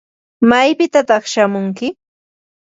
[0.49, 1.87] ¿Maypitataq shamunki?